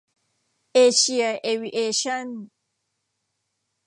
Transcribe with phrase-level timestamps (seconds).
[0.73, 2.27] เอเชีย เอวิเอชั่น